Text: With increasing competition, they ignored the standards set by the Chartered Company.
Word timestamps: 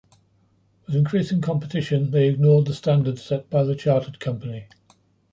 With 0.87 0.95
increasing 0.95 1.41
competition, 1.41 2.09
they 2.09 2.27
ignored 2.27 2.65
the 2.65 2.73
standards 2.73 3.21
set 3.21 3.51
by 3.51 3.63
the 3.63 3.75
Chartered 3.75 4.19
Company. 4.19 4.65